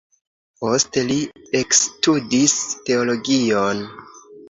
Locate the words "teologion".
2.91-3.89